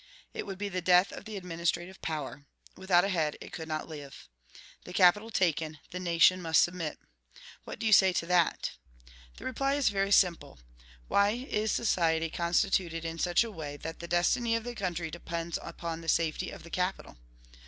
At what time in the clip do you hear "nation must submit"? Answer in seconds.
5.99-6.97